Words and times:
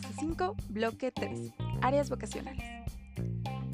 Clase 0.00 0.14
5, 0.18 0.56
bloque 0.70 1.10
3, 1.12 1.52
áreas 1.82 2.08
vocacionales. 2.08 2.64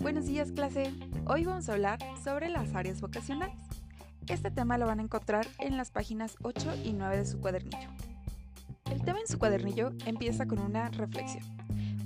Buenos 0.01 0.27
días 0.27 0.51
clase, 0.51 0.93
hoy 1.25 1.45
vamos 1.45 1.69
a 1.69 1.75
hablar 1.75 2.01
sobre 2.25 2.49
las 2.49 2.75
áreas 2.75 3.01
vocacionales. 3.01 3.57
Este 4.27 4.51
tema 4.51 4.77
lo 4.77 4.87
van 4.87 4.99
a 4.99 5.03
encontrar 5.05 5.47
en 5.59 5.77
las 5.77 5.93
páginas 5.93 6.37
8 6.43 6.83
y 6.85 6.95
9 6.95 7.19
de 7.19 7.27
su 7.27 7.41
cuadernillo. 7.41 7.91
El 8.91 9.03
tema 9.03 9.21
en 9.21 9.29
su 9.29 9.39
cuadernillo 9.39 9.93
empieza 10.05 10.47
con 10.47 10.59
una 10.59 10.89
reflexión. 10.89 11.45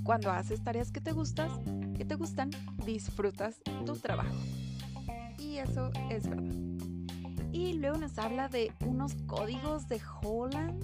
Cuando 0.03 0.29
haces 0.29 0.63
tareas 0.63 0.91
que 0.91 1.01
te 1.01 1.13
gustas, 1.13 1.51
que 1.97 2.05
te 2.05 2.13
gustan, 2.13 2.51
disfrutas 2.85 3.59
tu 3.85 3.95
trabajo. 3.97 4.35
Y 5.39 5.57
eso 5.57 5.89
es 6.11 6.29
verdad. 6.29 6.53
Y 7.51 7.73
luego 7.73 7.97
nos 7.97 8.19
habla 8.19 8.49
de 8.49 8.71
unos 8.85 9.15
códigos 9.25 9.87
de 9.87 9.99
Holland, 10.21 10.83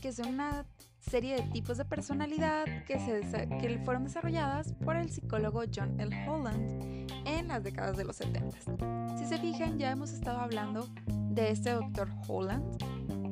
que 0.00 0.12
son 0.12 0.28
una 0.28 0.64
serie 1.00 1.36
de 1.36 1.42
tipos 1.50 1.78
de 1.78 1.84
personalidad 1.84 2.64
que, 2.86 2.98
se, 2.98 3.48
que 3.60 3.80
fueron 3.84 4.04
desarrolladas 4.04 4.72
por 4.84 4.96
el 4.96 5.10
psicólogo 5.10 5.62
John 5.74 5.98
L. 6.00 6.28
Holland 6.28 7.08
en 7.26 7.48
las 7.48 7.62
décadas 7.62 7.96
de 7.96 8.04
los 8.04 8.16
70. 8.16 9.16
Si 9.16 9.24
se 9.26 9.38
fijan, 9.38 9.78
ya 9.78 9.90
hemos 9.90 10.12
estado 10.12 10.40
hablando 10.40 10.88
de 11.06 11.50
este 11.50 11.70
doctor 11.70 12.08
Holland 12.26 12.64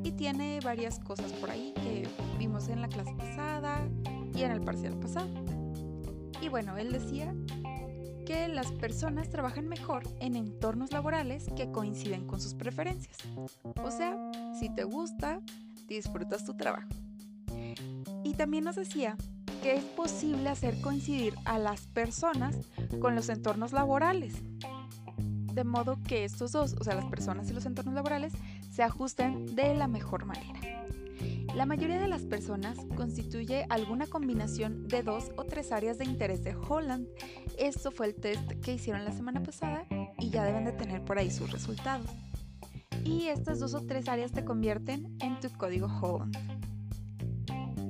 y 0.04 0.12
tiene 0.12 0.60
varias 0.60 0.98
cosas 1.00 1.32
por 1.34 1.50
ahí 1.50 1.72
que 1.74 2.08
vimos 2.38 2.68
en 2.68 2.80
la 2.80 2.88
clase 2.88 3.12
pasada 3.14 3.88
y 4.34 4.42
en 4.42 4.52
el 4.52 4.60
parcial 4.60 4.98
pasado. 4.98 5.28
Y 6.40 6.48
bueno, 6.48 6.76
él 6.76 6.92
decía 6.92 7.34
que 8.24 8.48
las 8.48 8.70
personas 8.72 9.30
trabajan 9.30 9.68
mejor 9.68 10.02
en 10.20 10.36
entornos 10.36 10.92
laborales 10.92 11.46
que 11.56 11.70
coinciden 11.70 12.26
con 12.26 12.40
sus 12.40 12.54
preferencias. 12.54 13.16
O 13.82 13.90
sea, 13.90 14.16
si 14.58 14.68
te 14.68 14.84
gusta, 14.84 15.40
disfrutas 15.86 16.44
tu 16.44 16.56
trabajo. 16.56 16.88
Y 18.24 18.34
también 18.34 18.64
nos 18.64 18.76
decía 18.76 19.16
que 19.62 19.74
es 19.74 19.84
posible 19.84 20.48
hacer 20.48 20.80
coincidir 20.80 21.34
a 21.44 21.58
las 21.58 21.86
personas 21.86 22.56
con 23.00 23.14
los 23.14 23.28
entornos 23.28 23.72
laborales. 23.72 24.34
De 25.52 25.64
modo 25.64 26.02
que 26.02 26.24
estos 26.24 26.52
dos, 26.52 26.74
o 26.78 26.84
sea, 26.84 26.94
las 26.94 27.06
personas 27.06 27.50
y 27.50 27.54
los 27.54 27.66
entornos 27.66 27.94
laborales, 27.94 28.32
se 28.70 28.82
ajusten 28.82 29.54
de 29.56 29.74
la 29.74 29.88
mejor 29.88 30.26
manera. 30.26 30.60
La 31.54 31.64
mayoría 31.64 31.98
de 31.98 32.08
las 32.08 32.22
personas 32.22 32.76
constituye 32.96 33.64
alguna 33.70 34.06
combinación 34.06 34.86
de 34.88 35.02
dos 35.02 35.30
o 35.36 35.44
tres 35.44 35.72
áreas 35.72 35.96
de 35.96 36.04
interés 36.04 36.44
de 36.44 36.54
Holland. 36.54 37.08
Esto 37.58 37.90
fue 37.90 38.08
el 38.08 38.14
test 38.14 38.52
que 38.62 38.74
hicieron 38.74 39.06
la 39.06 39.12
semana 39.12 39.42
pasada 39.42 39.86
y 40.18 40.28
ya 40.28 40.44
deben 40.44 40.66
de 40.66 40.72
tener 40.72 41.02
por 41.02 41.18
ahí 41.18 41.30
sus 41.30 41.50
resultados. 41.50 42.10
Y 43.04 43.28
estas 43.28 43.60
dos 43.60 43.72
o 43.72 43.80
tres 43.86 44.08
áreas 44.08 44.32
te 44.32 44.44
convierten 44.44 45.16
en 45.20 45.40
tu 45.40 45.48
código 45.56 45.86
Holland. 45.86 46.55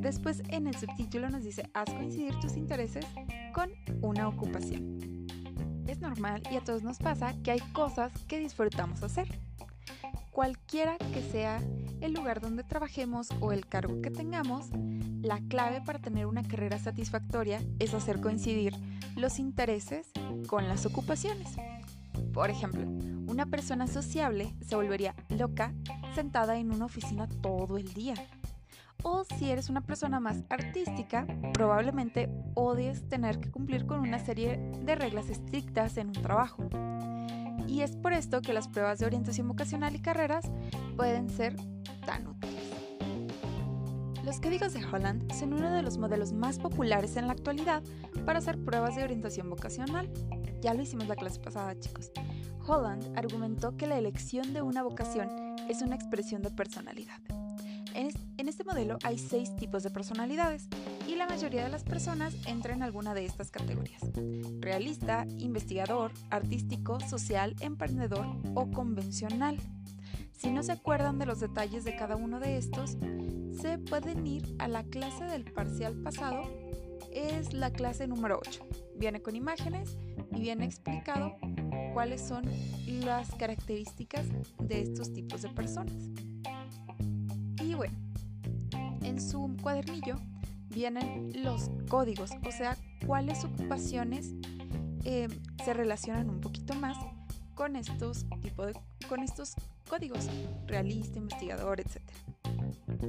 Después 0.06 0.40
en 0.50 0.68
el 0.68 0.76
subtítulo 0.76 1.28
nos 1.30 1.42
dice, 1.42 1.68
haz 1.74 1.92
coincidir 1.92 2.38
tus 2.38 2.56
intereses 2.56 3.04
con 3.52 3.72
una 4.02 4.28
ocupación. 4.28 5.26
Es 5.88 5.98
normal 5.98 6.44
y 6.48 6.54
a 6.54 6.60
todos 6.60 6.84
nos 6.84 6.98
pasa 6.98 7.34
que 7.42 7.50
hay 7.50 7.58
cosas 7.72 8.12
que 8.28 8.38
disfrutamos 8.38 9.02
hacer. 9.02 9.26
Cualquiera 10.30 10.96
que 11.12 11.28
sea 11.32 11.60
el 12.00 12.12
lugar 12.12 12.40
donde 12.40 12.62
trabajemos 12.62 13.30
o 13.40 13.50
el 13.50 13.66
cargo 13.66 14.00
que 14.00 14.12
tengamos, 14.12 14.66
la 15.22 15.40
clave 15.48 15.80
para 15.80 15.98
tener 15.98 16.26
una 16.26 16.44
carrera 16.44 16.78
satisfactoria 16.78 17.60
es 17.80 17.92
hacer 17.92 18.20
coincidir 18.20 18.74
los 19.16 19.40
intereses 19.40 20.12
con 20.46 20.68
las 20.68 20.86
ocupaciones. 20.86 21.56
Por 22.32 22.48
ejemplo, 22.48 22.86
una 23.26 23.46
persona 23.46 23.88
sociable 23.88 24.54
se 24.64 24.76
volvería 24.76 25.16
loca 25.30 25.74
sentada 26.14 26.58
en 26.58 26.70
una 26.70 26.84
oficina 26.84 27.26
todo 27.42 27.76
el 27.76 27.92
día 27.92 28.14
o 29.08 29.22
si 29.22 29.52
eres 29.52 29.70
una 29.70 29.82
persona 29.82 30.18
más 30.18 30.42
artística, 30.50 31.28
probablemente 31.52 32.28
odies 32.54 33.08
tener 33.08 33.38
que 33.38 33.52
cumplir 33.52 33.86
con 33.86 34.00
una 34.00 34.18
serie 34.18 34.56
de 34.82 34.96
reglas 34.96 35.30
estrictas 35.30 35.96
en 35.96 36.08
un 36.08 36.14
trabajo. 36.14 36.68
Y 37.68 37.82
es 37.82 37.96
por 37.96 38.12
esto 38.12 38.42
que 38.42 38.52
las 38.52 38.66
pruebas 38.66 38.98
de 38.98 39.06
orientación 39.06 39.46
vocacional 39.46 39.94
y 39.94 40.00
carreras 40.00 40.50
pueden 40.96 41.30
ser 41.30 41.54
tan 42.04 42.26
útiles. 42.26 42.64
Los 44.24 44.40
códigos 44.40 44.72
de 44.74 44.84
Holland 44.84 45.32
son 45.32 45.52
uno 45.52 45.70
de 45.70 45.82
los 45.82 45.98
modelos 45.98 46.32
más 46.32 46.58
populares 46.58 47.16
en 47.16 47.28
la 47.28 47.34
actualidad 47.34 47.84
para 48.24 48.40
hacer 48.40 48.58
pruebas 48.58 48.96
de 48.96 49.04
orientación 49.04 49.48
vocacional. 49.48 50.10
Ya 50.60 50.74
lo 50.74 50.82
hicimos 50.82 51.06
la 51.06 51.14
clase 51.14 51.38
pasada, 51.38 51.78
chicos. 51.78 52.10
Holland 52.66 53.16
argumentó 53.16 53.76
que 53.76 53.86
la 53.86 53.98
elección 53.98 54.52
de 54.52 54.62
una 54.62 54.82
vocación 54.82 55.28
es 55.68 55.80
una 55.80 55.94
expresión 55.94 56.42
de 56.42 56.50
personalidad. 56.50 57.20
En 58.46 58.50
este 58.50 58.62
modelo 58.62 58.96
hay 59.02 59.18
seis 59.18 59.56
tipos 59.56 59.82
de 59.82 59.90
personalidades 59.90 60.68
y 61.08 61.16
la 61.16 61.26
mayoría 61.26 61.64
de 61.64 61.68
las 61.68 61.82
personas 61.82 62.32
entran 62.46 62.76
en 62.76 62.82
alguna 62.84 63.12
de 63.12 63.24
estas 63.24 63.50
categorías. 63.50 64.00
Realista, 64.60 65.26
investigador, 65.38 66.12
artístico, 66.30 67.00
social, 67.00 67.56
emprendedor 67.58 68.24
o 68.54 68.70
convencional. 68.70 69.58
Si 70.30 70.52
no 70.52 70.62
se 70.62 70.70
acuerdan 70.70 71.18
de 71.18 71.26
los 71.26 71.40
detalles 71.40 71.82
de 71.82 71.96
cada 71.96 72.14
uno 72.14 72.38
de 72.38 72.56
estos, 72.56 72.96
se 73.60 73.78
pueden 73.78 74.24
ir 74.28 74.54
a 74.60 74.68
la 74.68 74.84
clase 74.84 75.24
del 75.24 75.42
parcial 75.50 75.96
pasado. 75.96 76.44
Es 77.10 77.52
la 77.52 77.72
clase 77.72 78.06
número 78.06 78.38
8. 78.46 78.64
Viene 78.94 79.22
con 79.22 79.34
imágenes 79.34 79.98
y 80.30 80.40
viene 80.40 80.66
explicado 80.66 81.36
cuáles 81.94 82.20
son 82.20 82.44
las 82.86 83.34
características 83.34 84.24
de 84.60 84.82
estos 84.82 85.12
tipos 85.12 85.42
de 85.42 85.48
personas. 85.48 85.96
Y 87.60 87.74
bueno, 87.74 88.05
en 89.06 89.20
su 89.20 89.56
cuadernillo 89.62 90.16
vienen 90.68 91.32
los 91.42 91.70
códigos, 91.88 92.32
o 92.44 92.50
sea, 92.50 92.76
cuáles 93.06 93.44
ocupaciones 93.44 94.34
eh, 95.04 95.28
se 95.64 95.72
relacionan 95.72 96.28
un 96.28 96.40
poquito 96.40 96.74
más 96.74 96.96
con 97.54 97.76
estos, 97.76 98.26
de, 98.42 98.52
con 99.08 99.22
estos 99.22 99.54
códigos, 99.88 100.28
realista, 100.66 101.18
investigador, 101.18 101.80
etc. 101.80 102.02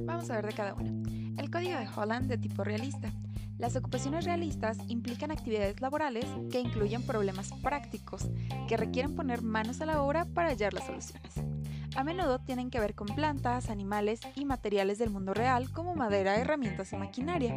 Vamos 0.06 0.30
a 0.30 0.36
ver 0.36 0.46
de 0.46 0.52
cada 0.52 0.74
una. 0.74 0.90
El 1.36 1.50
código 1.50 1.78
de 1.78 1.88
Holland 1.94 2.28
de 2.28 2.38
tipo 2.38 2.64
realista. 2.64 3.12
Las 3.58 3.74
ocupaciones 3.74 4.24
realistas 4.24 4.78
implican 4.86 5.32
actividades 5.32 5.80
laborales 5.80 6.24
que 6.50 6.60
incluyen 6.60 7.02
problemas 7.02 7.52
prácticos 7.60 8.28
que 8.68 8.76
requieren 8.76 9.16
poner 9.16 9.42
manos 9.42 9.80
a 9.80 9.86
la 9.86 10.00
obra 10.00 10.24
para 10.26 10.50
hallar 10.50 10.72
las 10.72 10.86
soluciones. 10.86 11.57
A 11.96 12.04
menudo 12.04 12.38
tienen 12.38 12.70
que 12.70 12.80
ver 12.80 12.94
con 12.94 13.08
plantas, 13.08 13.70
animales 13.70 14.20
y 14.36 14.44
materiales 14.44 14.98
del 14.98 15.10
mundo 15.10 15.34
real 15.34 15.70
como 15.72 15.94
madera, 15.94 16.36
herramientas 16.36 16.92
y 16.92 16.96
maquinaria. 16.96 17.54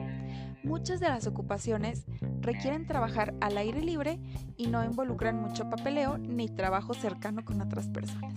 Muchas 0.64 1.00
de 1.00 1.10
las 1.10 1.28
ocupaciones 1.28 2.06
requieren 2.40 2.88
trabajar 2.88 3.36
al 3.42 3.58
aire 3.58 3.82
libre 3.82 4.20
y 4.58 4.68
no 4.68 4.84
involucran 4.84 5.40
mucho 5.40 5.70
papeleo 5.70 6.18
ni 6.18 6.48
trabajo 6.50 6.94
cercano 6.94 7.46
con 7.46 7.62
otras 7.62 7.88
personas. 7.88 8.34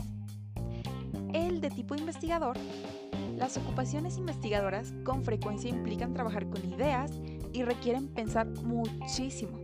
El 1.33 1.61
de 1.61 1.71
tipo 1.71 1.95
investigador, 1.95 2.57
las 3.37 3.57
ocupaciones 3.57 4.19
investigadoras 4.19 4.93
con 5.05 5.25
frecuencia 5.25 5.71
implican 5.71 6.13
trabajar 6.13 6.47
con 6.49 6.65
ideas 6.71 7.13
y 7.53 7.63
requieren 7.63 8.09
pensar 8.09 8.47
muchísimo. 8.47 9.59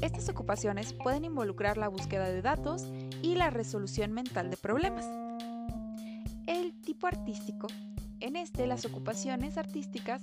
Estas 0.00 0.28
ocupaciones 0.28 0.92
pueden 0.92 1.24
involucrar 1.24 1.78
la 1.78 1.88
búsqueda 1.88 2.28
de 2.28 2.42
datos 2.42 2.86
y 3.22 3.34
la 3.34 3.50
resolución 3.50 4.12
mental 4.12 4.50
de 4.50 4.56
problemas 4.56 5.06
artístico. 7.02 7.66
En 8.20 8.36
este, 8.36 8.66
las 8.66 8.84
ocupaciones 8.84 9.58
artísticas 9.58 10.22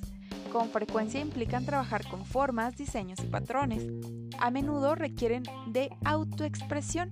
con 0.51 0.69
frecuencia 0.69 1.19
implican 1.19 1.65
trabajar 1.65 2.07
con 2.07 2.25
formas, 2.25 2.75
diseños 2.75 3.19
y 3.23 3.27
patrones. 3.27 3.85
A 4.39 4.51
menudo 4.51 4.95
requieren 4.95 5.43
de 5.67 5.89
autoexpresión 6.03 7.11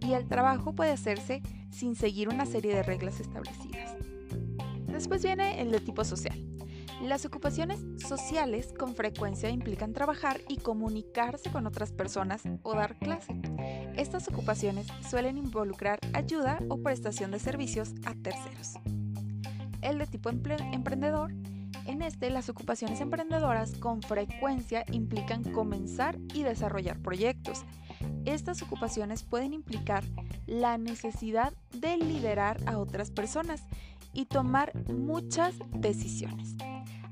y 0.00 0.12
el 0.12 0.28
trabajo 0.28 0.74
puede 0.74 0.92
hacerse 0.92 1.42
sin 1.70 1.96
seguir 1.96 2.28
una 2.28 2.46
serie 2.46 2.74
de 2.74 2.82
reglas 2.82 3.20
establecidas. 3.20 3.96
Después 4.86 5.22
viene 5.22 5.60
el 5.60 5.70
de 5.70 5.80
tipo 5.80 6.04
social. 6.04 6.47
Las 7.02 7.24
ocupaciones 7.24 7.78
sociales 7.96 8.74
con 8.76 8.96
frecuencia 8.96 9.50
implican 9.50 9.92
trabajar 9.92 10.40
y 10.48 10.56
comunicarse 10.56 11.48
con 11.48 11.64
otras 11.68 11.92
personas 11.92 12.42
o 12.64 12.74
dar 12.74 12.98
clase. 12.98 13.40
Estas 13.96 14.26
ocupaciones 14.26 14.88
suelen 15.08 15.38
involucrar 15.38 16.00
ayuda 16.12 16.58
o 16.68 16.78
prestación 16.82 17.30
de 17.30 17.38
servicios 17.38 17.94
a 18.04 18.14
terceros. 18.14 18.74
El 19.80 19.98
de 19.98 20.06
tipo 20.06 20.28
emprendedor, 20.28 21.32
en 21.86 22.02
este 22.02 22.30
las 22.30 22.48
ocupaciones 22.48 23.00
emprendedoras 23.00 23.76
con 23.76 24.02
frecuencia 24.02 24.84
implican 24.90 25.44
comenzar 25.44 26.18
y 26.34 26.42
desarrollar 26.42 26.98
proyectos. 26.98 27.64
Estas 28.24 28.60
ocupaciones 28.60 29.22
pueden 29.22 29.52
implicar 29.52 30.02
la 30.46 30.78
necesidad 30.78 31.52
de 31.72 31.96
liderar 31.96 32.58
a 32.66 32.78
otras 32.78 33.12
personas 33.12 33.62
y 34.12 34.24
tomar 34.24 34.72
muchas 34.90 35.54
decisiones 35.70 36.56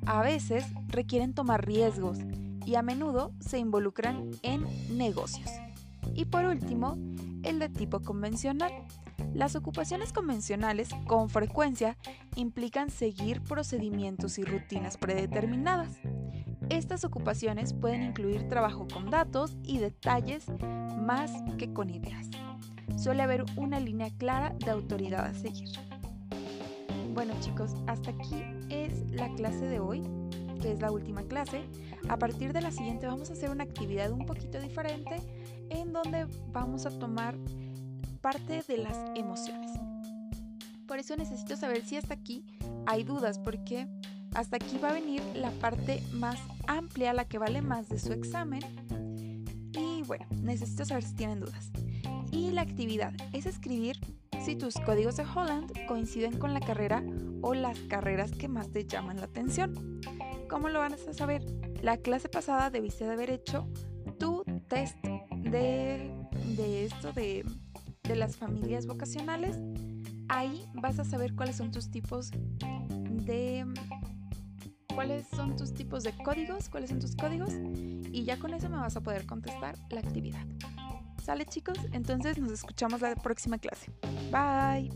a 0.06 0.22
veces 0.22 0.64
requieren 0.88 1.34
tomar 1.34 1.66
riesgos 1.66 2.18
y 2.64 2.76
a 2.76 2.82
menudo 2.82 3.32
se 3.40 3.58
involucran 3.58 4.30
en 4.42 4.64
negocios. 4.96 5.50
Y 6.14 6.24
por 6.26 6.44
último, 6.44 6.96
el 7.42 7.58
de 7.58 7.68
tipo 7.68 8.00
convencional. 8.00 8.72
Las 9.34 9.56
ocupaciones 9.56 10.12
convencionales 10.12 10.88
con 11.06 11.28
frecuencia 11.28 11.96
implican 12.36 12.90
seguir 12.90 13.42
procedimientos 13.42 14.38
y 14.38 14.44
rutinas 14.44 14.96
predeterminadas. 14.96 15.98
Estas 16.70 17.04
ocupaciones 17.04 17.72
pueden 17.72 18.02
incluir 18.02 18.48
trabajo 18.48 18.86
con 18.92 19.10
datos 19.10 19.56
y 19.62 19.78
detalles 19.78 20.46
más 20.98 21.30
que 21.58 21.72
con 21.72 21.90
ideas. 21.90 22.28
Suele 22.96 23.22
haber 23.22 23.44
una 23.56 23.78
línea 23.78 24.10
clara 24.16 24.54
de 24.64 24.70
autoridad 24.70 25.26
a 25.26 25.34
seguir. 25.34 25.68
Bueno 27.14 27.34
chicos, 27.40 27.74
hasta 27.86 28.10
aquí 28.10 28.42
es 28.70 29.10
la 29.10 29.32
clase 29.34 29.66
de 29.66 29.80
hoy, 29.80 30.02
que 30.60 30.72
es 30.72 30.80
la 30.80 30.90
última 30.90 31.22
clase. 31.22 31.62
A 32.08 32.18
partir 32.18 32.52
de 32.52 32.60
la 32.60 32.70
siguiente 32.70 33.06
vamos 33.06 33.30
a 33.30 33.34
hacer 33.34 33.50
una 33.50 33.64
actividad 33.64 34.10
un 34.10 34.26
poquito 34.26 34.60
diferente 34.60 35.16
en 35.70 35.92
donde 35.92 36.26
vamos 36.52 36.86
a 36.86 36.98
tomar 36.98 37.36
parte 38.20 38.62
de 38.66 38.78
las 38.78 38.96
emociones. 39.14 39.72
Por 40.86 40.98
eso 40.98 41.16
necesito 41.16 41.56
saber 41.56 41.84
si 41.84 41.96
hasta 41.96 42.14
aquí 42.14 42.44
hay 42.86 43.02
dudas, 43.02 43.38
porque 43.38 43.88
hasta 44.34 44.56
aquí 44.56 44.78
va 44.78 44.90
a 44.90 44.92
venir 44.92 45.22
la 45.34 45.50
parte 45.50 46.02
más 46.12 46.38
amplia, 46.66 47.12
la 47.12 47.24
que 47.24 47.38
vale 47.38 47.62
más 47.62 47.88
de 47.88 47.98
su 47.98 48.12
examen. 48.12 48.62
Y 49.72 50.02
bueno, 50.02 50.26
necesito 50.42 50.84
saber 50.84 51.02
si 51.02 51.14
tienen 51.14 51.40
dudas. 51.40 51.70
Y 52.30 52.50
la 52.50 52.62
actividad 52.62 53.14
es 53.32 53.46
escribir 53.46 53.98
si 54.44 54.56
tus 54.56 54.74
códigos 54.76 55.16
de 55.16 55.24
Holland 55.24 55.72
coinciden 55.86 56.38
con 56.38 56.54
la 56.54 56.60
carrera 56.60 57.04
o 57.42 57.54
las 57.54 57.78
carreras 57.80 58.32
que 58.32 58.48
más 58.48 58.70
te 58.70 58.86
llaman 58.86 59.16
la 59.16 59.24
atención. 59.24 60.00
¿Cómo 60.48 60.68
lo 60.68 60.80
van 60.80 60.94
a 60.94 61.12
saber? 61.12 61.44
La 61.82 61.96
clase 61.98 62.28
pasada 62.28 62.70
debiste 62.70 63.04
de 63.04 63.12
haber 63.12 63.30
hecho 63.30 63.68
tu 64.18 64.44
test 64.68 64.96
de, 65.34 66.84
esto 66.84 67.12
de, 67.12 67.44
de 68.04 68.16
las 68.16 68.36
familias 68.36 68.86
vocacionales. 68.86 69.58
Ahí 70.28 70.64
vas 70.74 70.98
a 70.98 71.04
saber 71.04 71.34
cuáles 71.34 71.56
son 71.56 71.70
tus 71.70 71.90
tipos 71.90 72.30
de 72.30 73.64
cuáles 74.94 75.26
son 75.28 75.56
tus 75.56 75.74
tipos 75.74 76.04
de 76.04 76.12
códigos, 76.24 76.70
cuáles 76.70 76.88
son 76.88 77.00
tus 77.00 77.14
códigos 77.16 77.52
y 78.10 78.24
ya 78.24 78.38
con 78.38 78.54
eso 78.54 78.70
me 78.70 78.78
vas 78.78 78.96
a 78.96 79.02
poder 79.02 79.26
contestar 79.26 79.76
la 79.90 80.00
actividad. 80.00 80.46
¿Sale 81.26 81.44
chicos? 81.44 81.76
Entonces 81.90 82.38
nos 82.38 82.52
escuchamos 82.52 83.00
la 83.00 83.16
próxima 83.16 83.58
clase. 83.58 83.90
Bye. 84.30 84.92